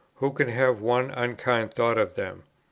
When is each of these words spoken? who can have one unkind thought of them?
who 0.15 0.33
can 0.33 0.47
have 0.49 0.81
one 0.81 1.11
unkind 1.11 1.71
thought 1.71 1.99
of 1.99 2.15
them? 2.15 2.41